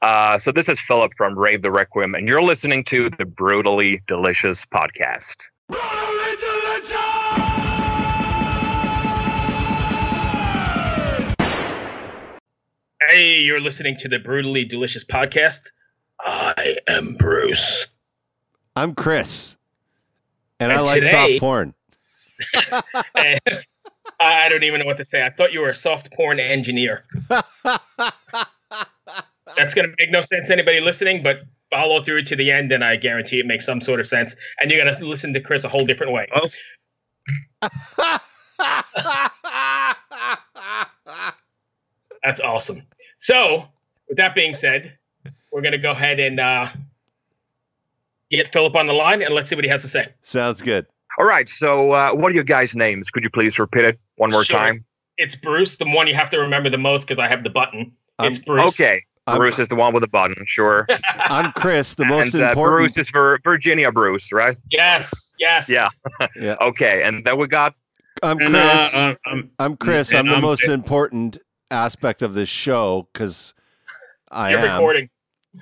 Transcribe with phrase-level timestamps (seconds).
[0.00, 4.00] Uh, so this is Filip from Rave the Requiem, and you're listening to the Brutally
[4.06, 5.50] Delicious podcast.
[5.68, 6.98] Brutally delicious!
[13.10, 15.62] Hey, you're listening to the Brutally Delicious podcast.
[16.20, 17.86] I am Bruce.
[18.76, 19.56] I'm Chris,
[20.60, 21.74] and, I And like today- soft porn.
[24.20, 25.24] I don't even know what to say.
[25.24, 27.04] I thought you were a soft porn engineer.
[29.58, 32.72] That's going to make no sense to anybody listening, but follow through to the end,
[32.72, 34.34] and I guarantee it makes some sort of sense.
[34.60, 36.26] And you're going to listen to Chris a whole different way.
[42.24, 42.82] That's awesome.
[43.18, 43.66] So,
[44.08, 44.96] with that being said,
[45.52, 46.68] we're going to go ahead and uh,
[48.30, 50.06] get Filip on the line, and let's see what he has to say.
[50.22, 50.86] Sounds good.
[51.18, 51.48] All right.
[51.48, 53.10] So, uh, what are your guys' names?
[53.10, 54.58] Could you please repeat it one more Sure.
[54.58, 54.84] time?
[55.16, 57.92] It's Bruce, the one you have to remember the most because I have the button.
[58.20, 58.74] It's I'm- Bruce.
[58.80, 59.04] Okay.
[59.28, 60.36] I'm- Bruce is the one with the button.
[60.46, 60.86] Sure.
[61.14, 62.78] I'm Chris, the most and uh, important.
[62.78, 64.56] Bruce is for Virginia Bruce, right?
[64.70, 65.68] Yes, yes.
[65.68, 65.88] Yeah.
[66.36, 66.56] Yeah.
[66.60, 67.02] Okay.
[67.02, 67.74] And then we got.
[68.22, 68.94] I'm And, Chris.
[68.96, 70.12] uh, um, I'm Chris.
[70.14, 70.70] I'm the I'm most Vic.
[70.70, 71.38] important
[71.70, 73.54] aspect of this show because
[74.30, 74.72] I You're am.
[74.74, 75.10] recording.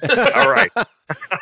[0.34, 0.70] All right.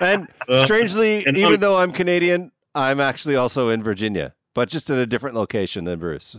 [0.00, 4.68] and uh, strangely, and even I'm- though I'm Canadian, I'm actually also in Virginia, but
[4.68, 6.36] just in a different location than Bruce.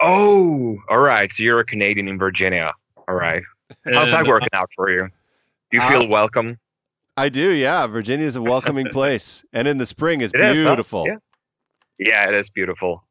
[0.00, 1.30] Oh, all right.
[1.30, 2.72] So you're a Canadian in Virginia.
[3.06, 3.42] All right.
[3.84, 5.08] How's that working out for you?
[5.70, 6.58] Do you Uh, feel welcome?
[7.16, 7.86] I do, yeah.
[7.86, 10.70] Virginia is a welcoming place, and in the spring, it's It is, huh?
[10.74, 11.06] beautiful.
[11.06, 11.16] Yeah.
[11.98, 13.04] Yeah, it is beautiful.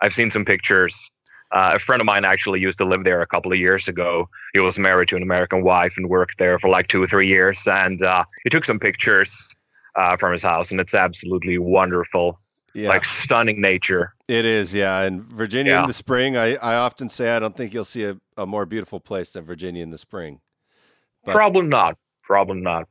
[0.00, 1.10] I've seen some pictures.
[1.52, 4.28] Uh, a friend of mine actually used to live there a couple of years ago.
[4.52, 7.28] He was married to an American wife and worked there for like two or three
[7.28, 7.66] years.
[7.66, 9.54] And uh, he took some pictures
[9.96, 12.38] uh, from his house, and it's absolutely wonderful.
[12.76, 12.88] Yeah.
[12.90, 14.14] Like stunning nature.
[14.28, 15.02] It is, yeah.
[15.02, 18.18] And Virginia in the spring, I, I often say I don't think you'll see a,
[18.36, 20.40] a more beautiful place than Virginia in the spring.
[21.24, 21.96] But- Probably not.
[22.22, 22.86] Probably not.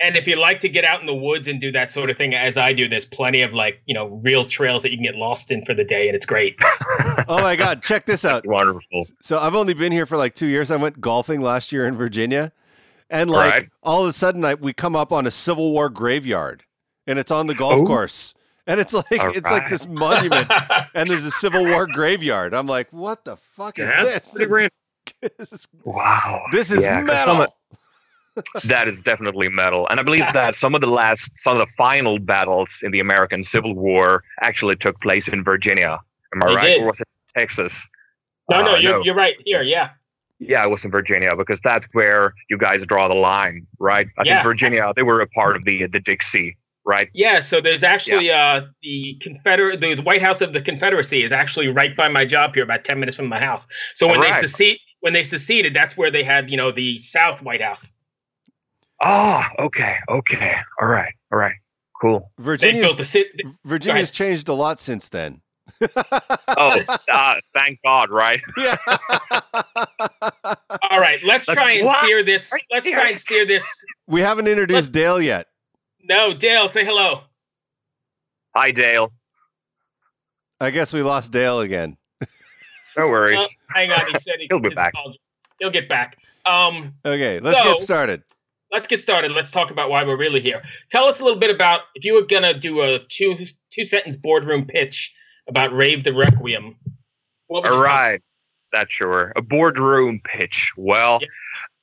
[0.00, 2.16] And if you like to get out in the woods and do that sort of
[2.16, 5.04] thing, as I do, there's plenty of like, you know, real trails that you can
[5.04, 6.56] get lost in for the day, and it's great.
[7.26, 8.44] Oh my God, check this out.
[8.46, 9.06] Wonderful.
[9.22, 10.70] So I've only been here for like two years.
[10.70, 12.52] I went golfing last year in Virginia,
[13.08, 13.68] and like Right.
[13.82, 16.64] all of a sudden, I, we come up on a Civil War graveyard,
[17.06, 17.84] and it's on the golf Oh.
[17.86, 18.34] course,
[18.66, 20.50] and it's like All it's like this monument,
[20.94, 22.54] and there's a Civil War graveyard.
[22.54, 24.30] I'm like, what the fuck is That's this?
[24.32, 24.70] pretty great.
[25.38, 26.44] This is, Wow.
[26.52, 27.24] this is Yeah, 'cause metal.
[27.34, 27.48] some of-
[28.64, 29.86] that is definitely metal.
[29.90, 33.00] And I believe that some of the last, some of the final battles in the
[33.00, 35.98] American Civil War actually took place in Virginia.
[36.34, 36.66] Am I They right?
[36.66, 36.82] did.
[36.82, 37.88] Or was it Texas?
[38.50, 39.62] no, no, Uh, you're, you're right here.
[39.62, 39.90] Yeah.
[40.40, 44.08] Yeah, it was in Virginia because that's where you guys draw the line, right?
[44.18, 44.34] I Yeah.
[44.34, 47.08] think Virginia, they were a part of the the Dixie, right?
[47.14, 51.68] Yeah, so there's actually uh the Confederate the White House of the Confederacy is actually
[51.68, 53.66] right by my job here, about ten minutes from my house.
[53.94, 57.42] So when they secede when they seceded, that's where they had, you know, the South
[57.42, 57.92] White House.
[59.02, 61.56] Oh, okay, okay, all right, all right,
[62.00, 62.30] cool.
[62.38, 63.30] They Virginia's built the city.
[63.64, 65.42] Virginia's changed a lot since then.
[66.56, 66.78] Oh,
[67.12, 68.40] uh, thank God, right?
[68.56, 68.76] yeah.
[70.90, 72.02] All right, let's try and What?
[72.02, 72.52] steer this.
[72.70, 73.66] Let's try and steer this.
[74.06, 75.48] we haven't introduced Dale yet.
[76.06, 77.22] No, Dale, say hello.
[78.54, 79.12] Hi, Dale.
[80.60, 81.96] I guess we lost Dale again.
[82.96, 83.40] No worries.
[83.42, 84.92] Oh, hang on, he said he, He'll be back.
[84.94, 85.20] apology-
[85.58, 86.16] He'll get back.
[86.46, 88.22] Um, Okay, let's get started.
[88.70, 89.32] let's get started.
[89.32, 90.62] Let's talk about why we're really here.
[90.90, 94.16] Tell us a little bit about if you were gonna do a two two sentence
[94.16, 95.12] boardroom pitch
[95.48, 96.76] about Rave the Requiem.
[97.46, 97.88] What would All you say?
[97.88, 98.22] right.
[98.72, 99.32] That's sure.
[99.36, 100.72] A boardroom pitch.
[100.76, 101.20] Well,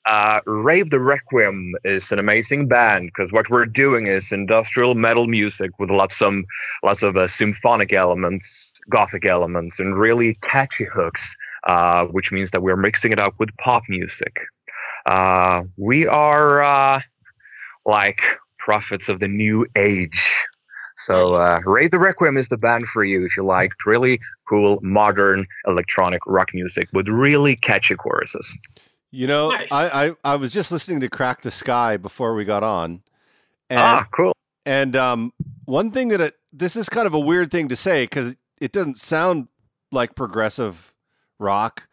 [0.06, 5.28] uh, Rave the Requiem is an amazing band because what we're doing is industrial metal
[5.28, 6.46] music with lots some
[6.84, 11.36] lots of uh, symphonic elements, gothic elements, and really catchy hooks,
[11.68, 14.40] uh, which means that we're mixing it up with pop music.
[15.06, 17.02] Uh, we are uh,
[17.86, 18.22] like
[18.58, 20.38] prophets of the new age.
[20.98, 24.80] So, uh, Rave the Requiem is the band for you if you like really cool,
[24.82, 28.56] modern electronic rock music with really catchy choruses.
[29.12, 29.68] You know, Nice.
[29.72, 33.02] I, I I was just listening to Crack the Sky before we got on,
[33.70, 34.34] and ah, cool.
[34.66, 35.34] and um,
[35.66, 38.72] one thing that it, this is kind of a weird thing to say because it
[38.72, 39.50] doesn't sound
[39.92, 40.94] like progressive
[41.40, 41.88] rock,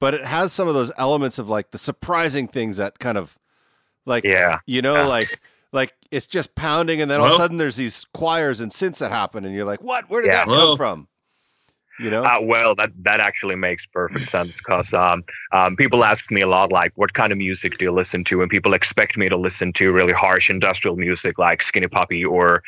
[0.00, 3.38] but it has some of those elements of like the surprising things that kind of
[4.06, 4.58] like Yeah.
[4.64, 5.06] you know Yeah.
[5.06, 5.40] like
[5.72, 8.98] like it's just pounding and then all of a sudden there's these choirs and synths
[8.98, 10.44] that happen and you're like what where did Yeah.
[10.46, 11.08] that come from
[12.00, 15.22] you know Uh, well, that that actually makes perfect sense because um,
[15.52, 18.40] um, people ask me a lot, like, what kind of music do you listen to?
[18.42, 22.62] And people expect me to listen to really harsh industrial music like Skinny Puppy or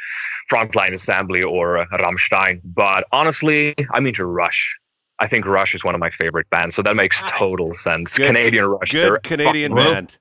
[0.50, 2.60] Frontline Assembly or uh, Rammstein.
[2.64, 4.78] But honestly, I'm into Rush.
[5.20, 8.16] I think Rush is one of my favorite bands, so that makes total sense.
[8.16, 10.18] Good- Canadian Rush, they're good Canadian fucking- band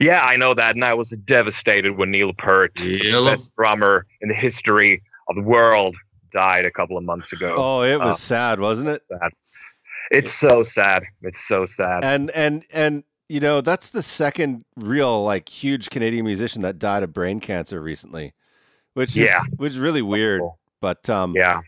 [0.00, 4.28] Yeah, I know that, and I was devastated when Neil Peart, the best drummer in
[4.28, 5.96] the history of the world,
[6.32, 7.54] died a couple of months ago.
[7.56, 9.02] Oh, it was Uh, sad, wasn't it?
[9.08, 9.32] sad.
[10.10, 11.04] It's so sad.
[11.22, 12.04] It's so sad.
[12.04, 17.02] And and and you know that's the second real like huge Canadian musician that died
[17.02, 18.34] of brain cancer recently,
[18.94, 19.40] which is Yeah.
[19.56, 20.42] which is really weird.
[20.80, 21.60] But um, Yeah.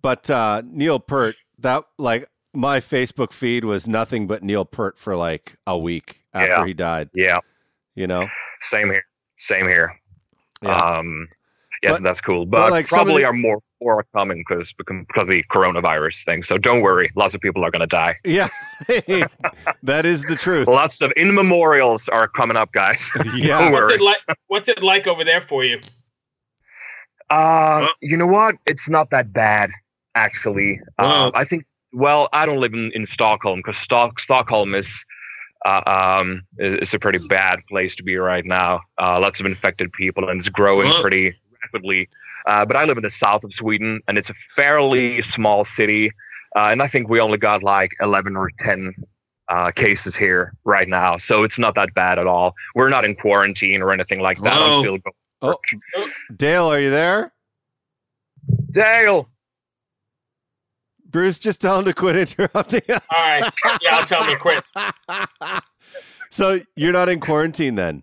[0.00, 5.16] But uh, Neil Peart, that like my Facebook feed was nothing but Neil Peart for
[5.16, 6.66] like a week after Yeah.
[6.66, 7.10] he died.
[7.14, 7.38] Yeah.
[7.96, 8.28] You know,
[8.60, 9.04] Same here.
[9.36, 10.00] Same here.
[10.62, 11.28] yeah, Um,
[11.82, 12.46] yes, But- that's cool.
[12.46, 16.42] but But, like probably the- are more more coming because because of the coronavirus thing.
[16.42, 17.10] So don't worry.
[17.14, 18.16] Lots of people are going to die.
[18.24, 18.48] yeah,
[19.82, 20.66] that is the truth.
[20.68, 23.10] Lots of in memorials are coming up, guys.
[23.34, 24.18] Yeah, Don't What's it like?
[24.48, 25.80] What's it like over there for you?
[27.30, 28.56] Uh, Well- you know what?
[28.66, 29.70] It's not that bad,
[30.14, 30.80] actually.
[30.98, 31.64] Well- Um, I think.
[31.92, 35.04] Well, I don't live in, in Stockholm because Stock, Stockholm is
[35.64, 38.80] uh, um is a pretty bad place to be right now.
[39.00, 42.08] Uh, lots of infected people and it's growing Well- pretty rapidly.
[42.46, 46.10] Uh, but I live in the south of Sweden and it's a fairly small city.
[46.56, 48.94] Uh, and I think we only got like eleven or ten.
[49.50, 52.52] Uh, cases here right now, so it's not that bad at all.
[52.74, 54.52] We're not in quarantine or anything like that.
[54.52, 54.76] Hello?
[54.76, 55.14] I'm still going.
[55.96, 57.32] Oh, Dale, are you there?
[58.70, 59.26] Dale,
[61.10, 63.04] Bruce, just tell him to quit interrupting us.
[63.14, 63.52] All right.
[63.82, 64.64] Yeah, I'll tell him to quit.
[66.30, 68.02] so you're not in quarantine then?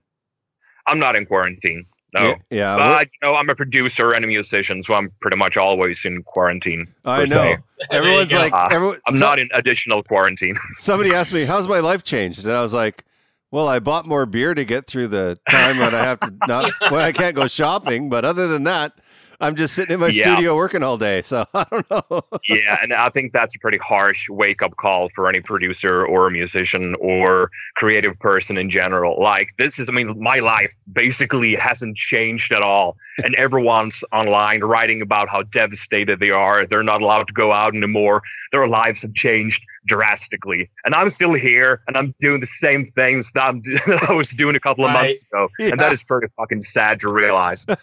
[0.87, 1.85] I'm not in quarantine.
[2.15, 2.21] No.
[2.29, 5.57] Yeah, yeah, But you know, I'm a producer and a musician, so I'm pretty much
[5.57, 6.87] always in quarantine.
[7.03, 7.55] I know.
[7.91, 10.55] Everyone's like, Uh, everyone, I'm so- not in additional quarantine.
[10.75, 13.03] somebody asked me, "How's my life changed?" And I was like,
[13.51, 16.71] "Well, I bought more beer to get through the time when I have to not
[16.89, 18.93] when I can't go shopping, but other than that,
[19.41, 20.23] I'm just sitting in my Yeah.
[20.35, 21.21] studio working all day.
[21.23, 22.21] So I don't know.
[22.47, 26.29] yeah, and I think that's a pretty harsh wake up call for any producer or
[26.29, 29.21] musician or creative person in general.
[29.21, 34.61] Like this is, I mean, my life basically hasn't changed at all, and everyone's online
[34.61, 36.65] writing about how devastated they are.
[36.65, 38.21] They're not allowed to go out anymore.
[38.51, 43.31] Their lives have changed drastically, and I'm still here, and I'm doing the same things
[43.33, 45.15] that, I'm, that I was doing a couple of Right.
[45.31, 47.65] months ago, and that is pretty fucking sad to realize.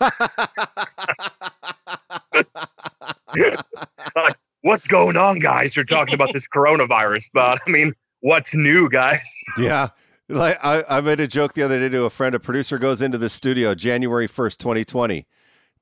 [4.63, 5.75] What's going on, guys?
[5.75, 9.27] You're talking about this coronavirus, but I mean, what's new, guys?
[9.59, 9.89] yeah.
[10.29, 12.35] Like I, I made a joke the other day to a friend.
[12.35, 15.27] A producer goes into the studio January first, 2020.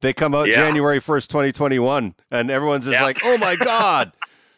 [0.00, 0.54] They come out Yeah.
[0.54, 3.04] January first, 2021, and everyone's just Yeah.
[3.04, 4.12] like, "Oh my god,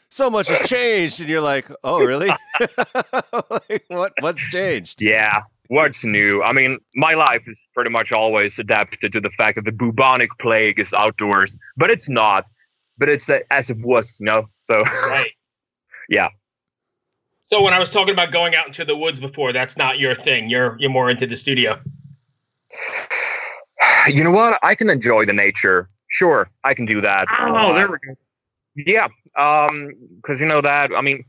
[0.09, 2.29] so much has changed." And you're like, "Oh, really?
[3.51, 4.13] like, what?
[4.21, 6.43] What's changed?" Yeah, what's new?
[6.43, 10.29] I mean, my life is pretty much always adapted to the fact that the bubonic
[10.39, 12.45] plague is outdoors, but it's not.
[12.99, 14.45] But it's uh, as it was, you know.
[14.65, 15.31] So Right.
[16.09, 16.29] Yeah.
[17.43, 20.15] So when I was talking about going out into the woods before, that's not your
[20.15, 20.51] thing.
[20.51, 21.81] You're you're more into the studio.
[24.09, 24.59] you know what?
[24.63, 25.89] I can enjoy the nature.
[26.09, 27.29] Sure, I can do that.
[27.39, 28.15] Oh, there we go.
[28.75, 29.09] Yeah,
[29.39, 30.91] um, because you know that.
[30.95, 31.25] I mean,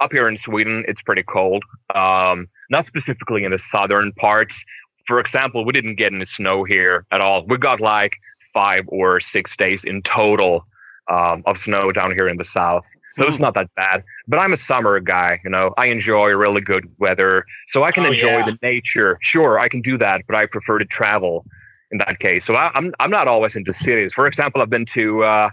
[0.00, 1.62] up here in Sweden, it's pretty cold.
[1.94, 4.64] Um, not specifically in the southern parts.
[5.06, 7.44] For example, we didn't get any snow here at all.
[7.46, 8.12] We got like
[8.54, 10.64] five or six days in total
[11.10, 12.86] um, of snow down here in the south.
[13.16, 13.42] So it's Hmm.
[13.42, 14.04] not that bad.
[14.28, 15.74] But I'm a summer guy, you know.
[15.76, 18.44] I enjoy really good weather, so I can Oh, enjoy yeah.
[18.44, 19.18] the nature.
[19.20, 21.44] Sure, I can do that, but I prefer to travel
[21.90, 22.44] in that case.
[22.44, 24.14] So I, I'm I'm not always into cities.
[24.14, 25.50] For example, I've been to uh,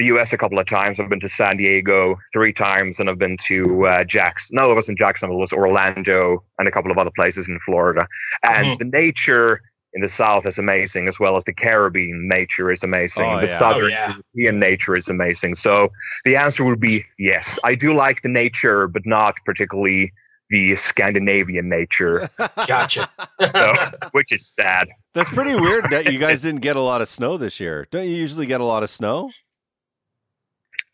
[0.00, 0.32] the U.S.
[0.32, 0.98] a couple of times.
[0.98, 4.56] I've been to San Diego three times, and I've been to uh, Jackson.
[4.56, 5.36] No, it wasn't Jacksonville.
[5.36, 8.06] It was Orlando and a couple of other places in Florida.
[8.42, 8.78] And Mhm.
[8.78, 9.60] the nature
[9.92, 13.24] in the South is amazing, as well as the Caribbean nature is amazing.
[13.30, 13.58] Oh, the yeah.
[13.58, 14.08] Southern Oh, yeah.
[14.34, 15.54] European nature is amazing.
[15.56, 15.90] So
[16.24, 17.58] the answer would be yes.
[17.64, 20.12] I do like the nature, but not particularly
[20.48, 22.28] the Scandinavian nature,
[22.66, 23.08] Gotcha.
[23.40, 23.72] so,
[24.12, 24.88] which is sad.
[25.14, 27.86] That's pretty weird that you guys didn't get a lot of snow this year.
[27.90, 29.30] Don't you usually get a lot of snow?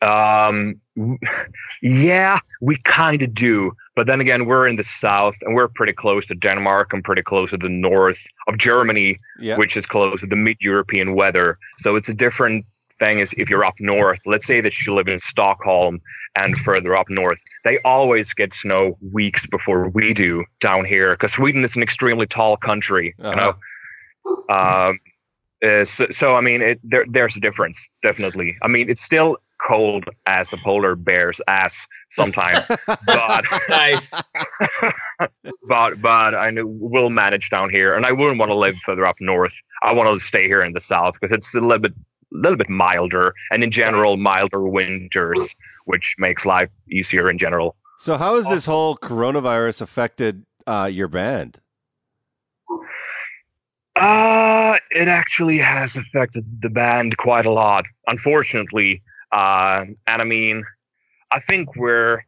[0.03, 0.81] Um,
[1.83, 5.93] yeah, we kind of do, but then again, we're in the south and we're pretty
[5.93, 9.57] close to Denmark and pretty close to the north of Germany, Yeah.
[9.57, 11.59] which is close to the mid-European weather.
[11.79, 12.67] So it's a different
[12.99, 13.19] thing.
[13.21, 16.01] Is if you're up north, let's say that you live in Stockholm
[16.35, 21.33] and further up north, they always get snow weeks before we do down here because
[21.33, 23.15] Sweden is an extremely tall country.
[23.19, 23.55] You know.
[24.49, 24.99] Um,
[25.65, 28.57] uh, so, so I mean, it, there there's a difference, definitely.
[28.63, 32.71] I mean, it's still cold as a polar bear's ass sometimes,
[33.07, 34.15] but nice.
[35.69, 39.07] but but I know we'll manage down here, and I wouldn't want to live further
[39.07, 39.55] up north.
[39.83, 41.95] I want to stay here in the south because it's a little bit
[42.33, 47.77] little bit milder, and in general, milder winters, which makes life easier in general.
[47.99, 51.61] So how has this whole coronavirus affected uh, your band?
[53.95, 59.03] Uh, it actually has affected the band quite a lot, unfortunately.
[59.33, 60.65] Uh, and I mean,
[61.33, 62.23] I think we're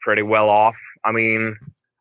[0.00, 0.76] pretty well off.
[1.04, 1.56] I mean,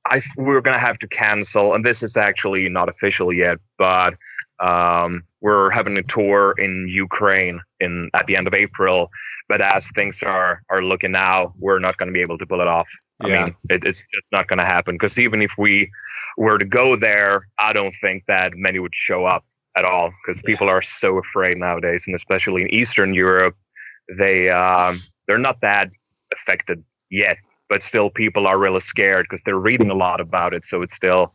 [0.05, 4.15] I we're gonna have to cancel, and this is actually not official yet, but
[4.59, 9.09] um, we're having a tour in Ukraine in at the end of April.
[9.47, 12.61] But as things are are looking now, we're not going to be able to pull
[12.61, 12.89] it off.
[13.21, 13.45] I Yeah.
[13.45, 15.89] mean, it, it's just not going to happen because even if we
[16.37, 19.45] were to go there, I don't think that many would show up
[19.77, 23.55] at all because people are so afraid nowadays, and especially in Eastern Europe,
[24.17, 25.89] they um, they're not that
[26.33, 27.37] affected yet,
[27.69, 30.65] but still people are really scared because they're reading a lot about it.
[30.65, 31.33] So it's still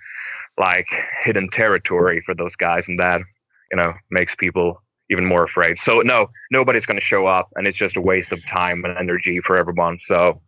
[0.59, 0.89] like
[1.23, 3.21] hidden territory for those guys, and that
[3.71, 5.79] you know makes people even more afraid.
[5.79, 8.97] So no, nobody's going to show up, and it's just a waste of time and
[8.97, 9.99] energy for everyone.
[10.01, 10.41] So.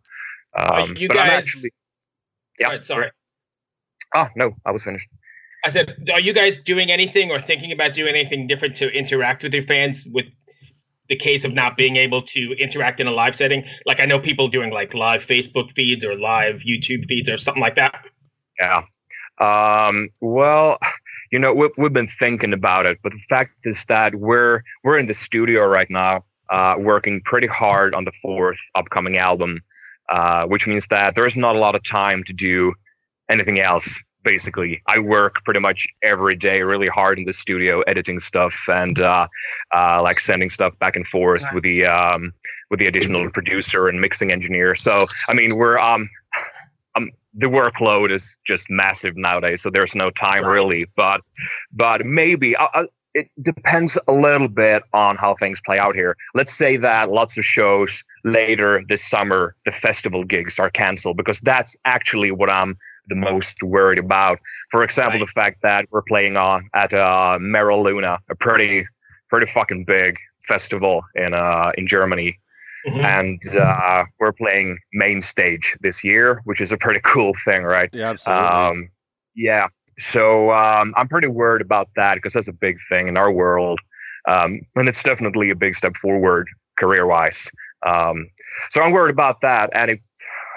[0.57, 1.29] Um, you guys.
[1.29, 1.69] actually,
[2.59, 2.67] yeah.
[2.67, 3.11] Alright, sorry.
[4.15, 5.07] Oh no, I was finished.
[5.63, 9.43] I said, are you guys doing anything or thinking about doing anything different to interact
[9.43, 10.25] with your fans with
[11.09, 13.65] the case of not being able to interact in a live setting?
[13.85, 17.61] Like I know people doing like live Facebook feeds or live YouTube feeds or something
[17.61, 18.05] like that.
[18.59, 18.83] Yeah.
[19.39, 20.77] Um, well,
[21.31, 24.97] you know, we've, we've been thinking about it, but the fact is that we're we're
[24.97, 29.61] in the studio right now, uh, working pretty hard on the fourth upcoming album,
[30.09, 32.73] uh, which means that there's not a lot of time to do
[33.29, 34.01] anything else.
[34.29, 39.01] Basically, I work pretty much every day, really hard in the studio, editing stuff and
[39.01, 39.27] uh,
[39.75, 42.31] uh, like sending stuff back and forth with the um,
[42.69, 44.75] with the additional producer and mixing engineer.
[44.75, 46.07] So, I mean, we're um,
[46.95, 50.85] um, the workload is just massive nowadays, so there's no time really.
[50.95, 51.21] But
[51.71, 52.83] but maybe uh, uh,
[53.15, 56.15] it depends a little bit on how things play out here.
[56.35, 61.39] Let's say that lots of shows later this summer, the festival gigs are canceled because
[61.39, 62.77] that's actually what I'm
[63.07, 64.39] the most worried about.
[64.71, 65.25] For example, Right.
[65.27, 68.85] the fact that we're playing on at uh, M'era Luna, a pretty
[69.29, 72.37] pretty fucking big festival in uh in Germany
[72.87, 73.05] Mhm.
[73.05, 77.89] and uh, we're playing main stage this year, which is a pretty cool thing, right?
[77.91, 78.45] Yeah, absolutely.
[78.47, 78.89] Um,
[79.35, 79.67] yeah.
[79.99, 83.79] So um, I'm pretty worried about that because that's a big thing in our world,
[84.29, 87.51] um, and it's definitely a big step forward career-wise.
[87.85, 88.29] Um,
[88.69, 89.99] so I'm worried about that, and if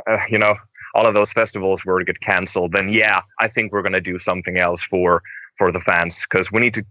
[0.09, 0.55] uh, you know
[0.95, 4.19] all of those festivals were to get canceled, then yeah, I think we're gonna do
[4.19, 5.23] something else for
[5.57, 6.85] for the fans because we need to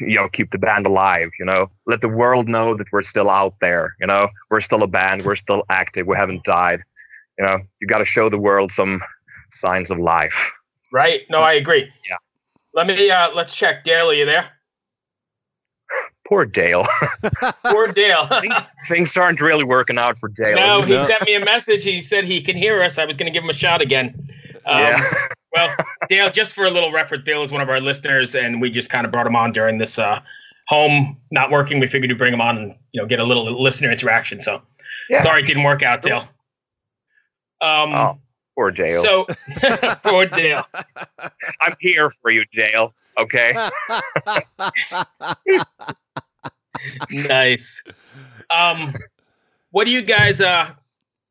[0.00, 3.28] you know keep the band alive you know let the world know that we're still
[3.28, 6.82] out there you know we're still a band we're still active we haven't died
[7.38, 9.02] you know you got to show the world some
[9.50, 10.50] signs of life
[10.92, 11.22] Right?
[11.30, 11.90] No, I agree.
[12.08, 12.16] Yeah.
[12.74, 13.82] Let me uh let's check.
[13.82, 14.50] Dale, are you there?
[16.32, 16.82] Poor dale
[17.64, 18.26] Poor Dale.
[18.88, 21.06] things aren't really working out for dale no, he No.
[21.06, 21.84] sent me a message.
[21.84, 22.96] He said he can hear us.
[22.96, 24.14] I was gonna give him a shot again.
[24.64, 25.04] Um, yeah
[25.52, 25.76] Well,
[26.08, 28.88] Dale, just for a little reference, Dale is one of our listeners, and we just
[28.88, 30.20] kind of brought him on during this uh,
[30.68, 31.80] home not working.
[31.80, 34.40] We figured we'd bring him on and you know get a little listener interaction.
[34.40, 34.62] So
[35.10, 35.22] Yeah.
[35.22, 36.26] sorry it didn't work out, Dale.
[37.60, 38.18] Um, oh
[38.54, 39.26] poor dale so
[40.04, 40.62] poor Dale.
[41.62, 43.54] i'm here for you dale okay
[47.32, 47.82] Nice.
[48.50, 48.94] Um,
[49.70, 50.70] what do you guys uh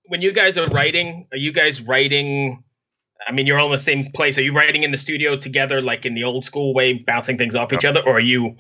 [0.05, 1.27] when you guys are writing?
[1.31, 2.63] Are you guys writing?
[3.27, 4.35] I mean, you're all in the same place.
[4.39, 7.55] Are you writing in the studio together, like in the old school way, bouncing things
[7.55, 8.55] off each other, or are you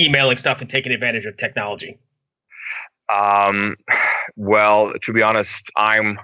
[0.00, 1.96] emailing stuff and taking advantage of technology?
[3.12, 3.76] Um,
[4.34, 6.18] well, to be honest, I'm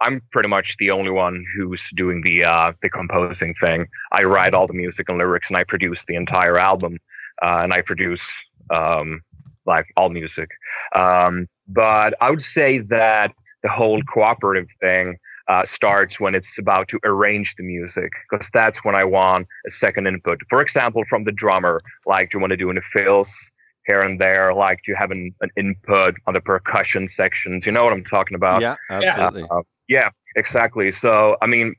[0.00, 3.86] I'm pretty much the only one who's doing the uh, the composing thing.
[4.10, 6.98] I write all the music and lyrics, and I produce the entire album,
[7.40, 9.22] uh, and I produce um,
[9.66, 10.50] like all music.
[10.94, 16.88] Um, but I would say that the whole cooperative thing uh, starts when it's about
[16.88, 20.40] to arrange the music, because that's when I want a second input.
[20.48, 23.50] For example, from the drummer, like do you want to do in the fills?
[23.86, 27.66] here and there, like do you have an, an input on the percussion sections?
[27.66, 28.62] You know what I'm talking about?
[28.62, 29.42] yeah, absolutely.
[29.50, 30.90] Uh, yeah, exactly.
[30.90, 31.74] So, I mean,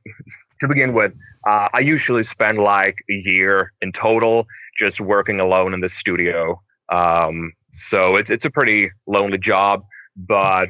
[0.62, 1.14] to begin with,
[1.48, 4.48] uh, I usually spend like a year in total
[4.78, 6.62] just working alone in the studio.
[6.90, 9.84] Um, so it's it's a pretty lonely job,
[10.16, 10.70] but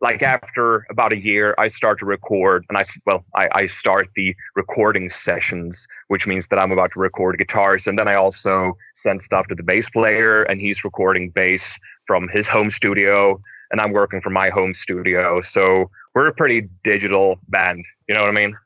[0.00, 4.08] like after about a year, I start to record, and I well, I, I start
[4.14, 8.76] the recording sessions, which means that I'm about to record guitars, and then I also
[8.94, 13.40] send stuff to the bass player, and he's recording bass from his home studio,
[13.70, 15.40] and I'm working from my home studio.
[15.40, 17.84] So we're a pretty digital band.
[18.08, 18.56] You know what I mean?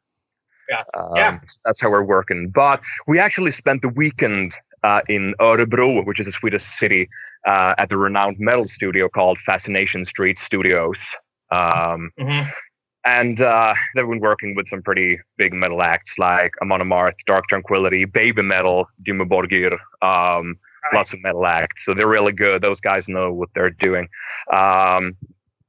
[0.69, 0.83] Yeah.
[0.99, 1.39] Um, Yeah.
[1.65, 2.51] That's how we're working.
[2.51, 7.09] But we actually spent the weekend uh, in Örebro, which is a Swedish city,
[7.47, 11.17] uh, at the renowned metal studio called Fascination Street Studios.
[11.51, 12.47] Um, Mhm.
[13.05, 17.47] and uh, they've been working with some pretty big metal acts like Amon Amarth, Dark
[17.49, 20.95] Tranquillity, Baby Metal, Dimmu Borgir, um, Right.
[20.99, 21.85] lots of metal acts.
[21.85, 22.63] So they're really good.
[22.63, 24.09] Those guys know what they're doing.
[24.53, 25.17] Um,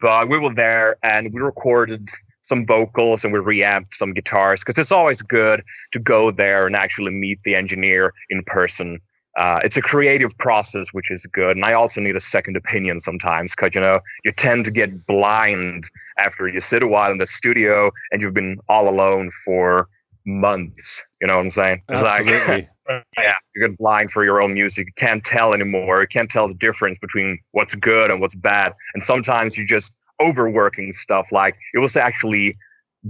[0.01, 2.09] but we were there and we recorded
[2.41, 6.75] some vocals and we reamped some guitars because it's always good to go there and
[6.75, 8.99] actually meet the engineer in person.
[9.37, 11.55] Uh, it's a creative process, which is good.
[11.55, 15.05] And I also need a second opinion sometimes because, you know, you tend to get
[15.05, 15.85] blind
[16.17, 19.87] after you sit a while in the studio and you've been all alone for
[20.25, 21.03] months.
[21.21, 21.81] You know what I'm saying?
[21.89, 22.69] It's like- Absolutely.
[23.17, 24.87] yeah, you get blind for your own music.
[24.87, 26.01] You can't tell anymore.
[26.01, 28.73] You can't tell the difference between what's good and what's bad.
[28.93, 31.31] And sometimes you just overworking stuff.
[31.31, 32.55] Like it was actually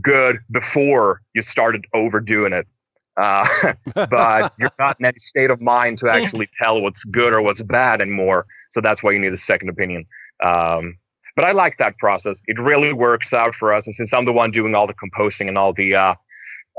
[0.01, 2.67] good before you started overdoing it.
[3.19, 3.45] Uh,
[3.93, 7.61] but you're not in any state of mind to actually tell what's good or what's
[7.61, 8.45] bad anymore.
[8.71, 10.05] So that's why you need a second opinion.
[10.43, 10.97] Um,
[11.35, 12.41] but I like that process.
[12.47, 13.85] It really works out for us.
[13.87, 16.15] And since I'm the one doing all the composing and all the uh,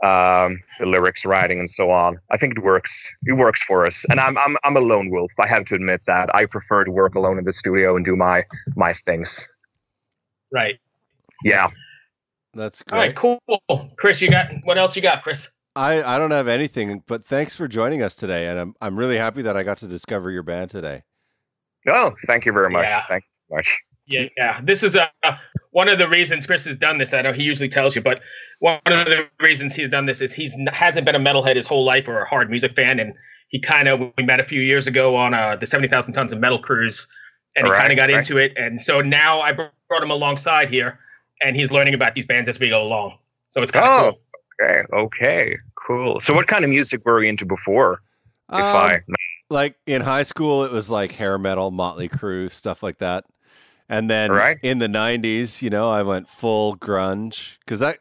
[0.03, 3.15] um, the lyrics writing and so on, I think it works.
[3.25, 4.05] It works for us.
[4.09, 5.33] And I'm I'm I'm a lone wolf.
[5.39, 6.35] I have to admit that.
[6.35, 8.45] I prefer to work alone in the studio and do my
[8.77, 9.51] my things.
[10.53, 10.79] Right.
[11.45, 11.67] Yeah.
[12.55, 13.15] That's All right.
[13.15, 13.39] great.
[13.69, 13.91] Cool.
[13.97, 15.49] Chris, you got what else you got, Chris?
[15.77, 18.49] I, I don't have anything, but thanks for joining us today.
[18.49, 21.05] And I'm, I'm really happy that I got to discover your band today.
[21.89, 22.85] Oh, thank you very much.
[22.85, 23.01] Yeah.
[23.03, 23.79] Thank you very much.
[24.07, 24.61] Yeah, yeah.
[24.65, 25.07] This is uh,
[25.71, 27.15] one of the reasons Chris has done this.
[27.15, 28.21] I know he usually tells you, but
[28.59, 31.69] one of the reasons he's done this is he's n- hasn't been a metalhead his
[31.69, 33.15] whole life or a hard music fan, and
[33.49, 36.33] he kind of we met a few years ago on uh, the seventy thousand tons
[36.33, 37.07] of metal cruise,
[37.57, 38.19] and he kind of got right.
[38.19, 40.99] into it, and so now I brought him alongside here,
[41.41, 43.19] and he's learning about these bands as we go along.
[43.51, 44.13] So it's kind of Oh,
[44.61, 44.67] cool.
[44.67, 46.21] okay, okay, cool.
[46.21, 48.03] So, what kind of music were we into before?
[48.53, 49.01] If Um, I
[49.49, 53.25] like in high school, it was like hair metal, Motley Crue, stuff like that.
[53.89, 54.57] And then Right.
[54.63, 57.99] in the 90s, you know, I went full grunge because that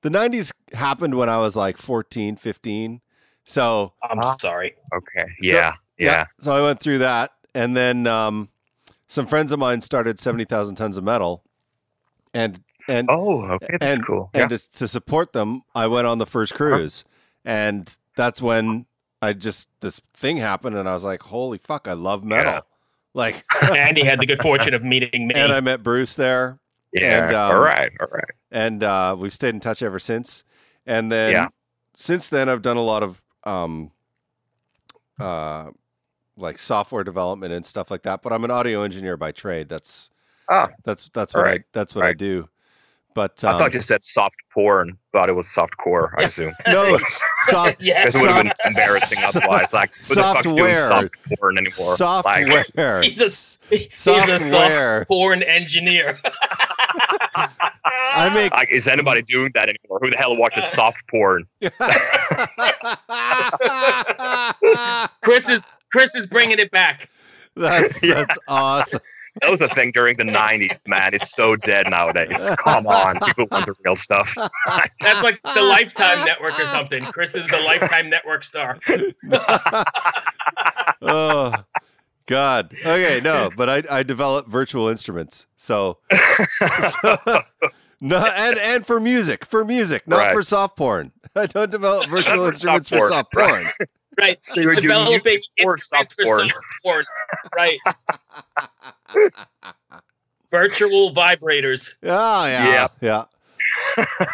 [0.00, 3.02] the 90s happened when I was like 14, 15.
[3.44, 4.36] So I'm Ah.
[4.40, 4.74] sorry.
[4.94, 7.32] okay, yeah, yeah, So I went through that.
[7.54, 8.48] And then um,
[9.06, 11.42] some friends of mine started 70,000 tons of metal.
[12.34, 14.30] And, and, Oh, okay, that's and, cool.
[14.34, 14.42] Yeah.
[14.42, 17.04] and to, to support them, I went on the first cruise.
[17.44, 18.86] And that's when
[19.22, 20.76] I just, this thing happened.
[20.76, 22.52] And I was like, holy fuck, I love metal.
[22.52, 22.60] Yeah.
[23.14, 23.44] Like,
[23.76, 25.34] and he had the good fortune of meeting me.
[25.34, 26.58] and I met Bruce there.
[26.92, 27.24] yeah.
[27.26, 28.24] and, um, all right, all right.
[28.50, 30.44] and uh, we've stayed in touch ever since.
[30.84, 31.48] And then Yeah.
[31.94, 33.90] since then, I've done a lot of um,
[35.18, 35.70] uh,
[36.36, 38.22] like software development and stuff like that.
[38.22, 39.68] But I'm an audio engineer by trade.
[39.68, 40.10] That's
[40.48, 42.48] Ah, that's that's what I that's what I do.
[43.14, 46.14] But I um, thought you said soft porn, but it was soft core.
[46.18, 46.52] I assume.
[46.66, 46.98] no
[47.40, 48.12] soft yes.
[48.12, 49.72] This would have been embarrassing otherwise.
[49.72, 51.88] Like, who the fuck's doing soft porn anymore?
[51.88, 53.02] Like, software.
[53.02, 55.04] He's a- S- He's a soft software.
[55.06, 56.20] porn engineer.
[57.34, 59.98] I make like, is anybody doing that anymore?
[60.02, 61.46] Who the hell watches soft porn?
[65.22, 65.64] Chris is
[65.96, 67.08] Chris is bringing it back.
[67.56, 68.14] that's Yeah.
[68.14, 69.00] that's awesome.
[69.42, 71.12] That was a thing during the '90s, man.
[71.12, 72.40] It's so dead nowadays.
[72.58, 74.34] Come on, people want the real stuff.
[75.02, 77.02] That's like the Lifetime Network or something.
[77.02, 78.78] Chris is the Lifetime Network star.
[81.02, 81.52] oh
[82.26, 82.74] God.
[82.80, 85.46] Okay, no, but I I develop virtual instruments.
[85.56, 85.98] So,
[87.02, 87.18] so
[88.00, 90.32] no and and for music, for music, not Right.
[90.32, 91.12] for soft porn.
[91.34, 93.64] I don't develop virtual for instruments soft for porn, soft porn.
[93.80, 93.88] Right.
[94.40, 96.50] So He's you're doing developing music for instruments soft porn.
[96.82, 97.04] porn.
[97.54, 97.78] Right.
[100.50, 101.94] Virtual vibrators.
[102.04, 102.88] Oh yeah.
[103.00, 103.24] Yeah.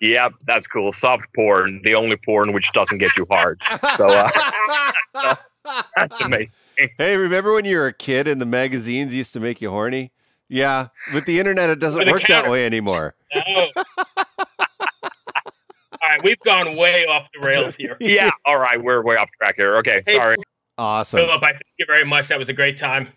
[0.00, 0.92] Yeah, that's cool.
[0.92, 3.60] Soft porn, the only porn which doesn't get you hard.
[3.96, 4.28] So uh,
[5.96, 6.50] that's amazing.
[6.98, 10.12] hey, remember when you were a kid and the magazines used to make you horny?
[10.48, 13.14] Yeah, with the internet, it doesn't With a work that way anymore.
[13.34, 13.66] No.
[16.08, 17.98] All right, we've gone way off the rails here.
[18.00, 19.76] Yeah, all right, we're way off track here.
[19.76, 20.36] Okay, Hey, sorry.
[20.78, 21.18] Awesome.
[21.18, 22.28] Filip, I thank you very much.
[22.28, 23.08] That was a great time.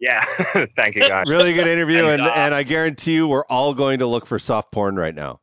[0.00, 0.24] Yeah,
[0.74, 1.26] thank you guys.
[1.28, 4.26] Really good interview, and, And, uh, and I guarantee you, we're all going to look
[4.26, 5.40] for soft porn right now.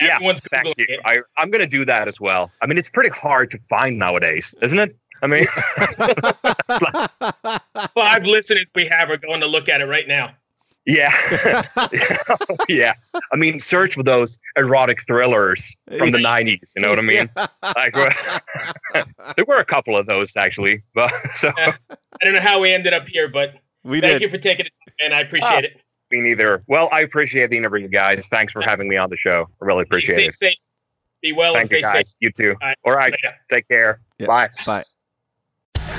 [0.00, 0.86] Yeah, Everyone's Thank Googling you.
[0.88, 1.00] it.
[1.04, 2.50] I, I'm going to do that as well.
[2.62, 4.96] I mean, it's pretty hard to find nowadays, isn't it?
[5.20, 5.46] I mean,
[7.94, 10.30] Five listeners we have are going to look at it right now.
[10.86, 11.12] Yeah.
[12.68, 12.94] yeah.
[13.32, 16.72] I mean, search for those erotic thrillers from the 90s.
[16.76, 17.30] You know what I mean?
[17.74, 17.94] Like,
[19.36, 20.82] there were a couple of those actually.
[20.94, 21.74] But so, I
[22.22, 24.22] don't know how we ended up here, but we thank did.
[24.22, 25.80] you for taking it, and I appreciate ah, it.
[26.10, 26.62] me neither.
[26.66, 28.26] Well, I appreciate the interview, guys.
[28.26, 29.48] Thanks for having me on the show.
[29.60, 30.34] I really appreciate stay it.
[30.34, 30.56] safe.
[31.22, 31.92] Be well Thank and you, guys.
[32.10, 32.16] safe.
[32.20, 32.56] You too.
[32.60, 32.76] All right.
[32.84, 33.14] All right.
[33.50, 34.00] Take care.
[34.18, 34.26] Yeah.
[34.26, 34.50] Bye.
[34.66, 34.84] Bye.